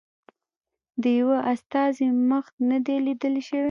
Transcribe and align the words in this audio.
د 1.01 1.03
یوه 1.19 1.37
استازي 1.53 2.07
مخ 2.29 2.45
نه 2.69 2.77
دی 2.85 2.97
لیدل 3.05 3.33
شوی. 3.47 3.59